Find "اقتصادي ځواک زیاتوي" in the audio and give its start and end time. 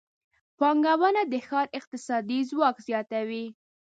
1.79-3.45